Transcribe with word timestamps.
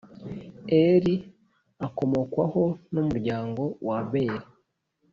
Eri 0.83 1.15
akomokwaho 1.87 2.63
n 2.93 2.95
umuryango 3.03 3.61
w 3.85 3.89
Aberi 3.99 4.39